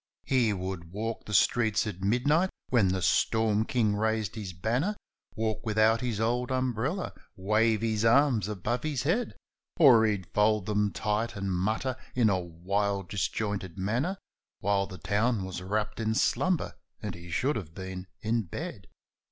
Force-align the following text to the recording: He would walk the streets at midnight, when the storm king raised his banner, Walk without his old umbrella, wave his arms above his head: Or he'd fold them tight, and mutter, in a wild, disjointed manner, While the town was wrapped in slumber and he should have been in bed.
He 0.23 0.51
would 0.51 0.91
walk 0.91 1.25
the 1.25 1.33
streets 1.35 1.85
at 1.85 2.01
midnight, 2.01 2.49
when 2.69 2.87
the 2.87 3.03
storm 3.03 3.65
king 3.65 3.95
raised 3.95 4.33
his 4.33 4.51
banner, 4.51 4.95
Walk 5.35 5.63
without 5.63 6.01
his 6.01 6.19
old 6.19 6.51
umbrella, 6.51 7.13
wave 7.35 7.81
his 7.81 8.03
arms 8.03 8.47
above 8.47 8.81
his 8.81 9.03
head: 9.03 9.35
Or 9.77 10.03
he'd 10.07 10.25
fold 10.33 10.65
them 10.65 10.91
tight, 10.91 11.35
and 11.35 11.51
mutter, 11.53 11.95
in 12.15 12.31
a 12.31 12.39
wild, 12.39 13.09
disjointed 13.09 13.77
manner, 13.77 14.17
While 14.59 14.87
the 14.87 14.97
town 14.97 15.45
was 15.45 15.61
wrapped 15.61 15.99
in 15.99 16.15
slumber 16.15 16.73
and 16.99 17.13
he 17.13 17.29
should 17.29 17.55
have 17.55 17.75
been 17.75 18.07
in 18.21 18.45
bed. 18.45 18.87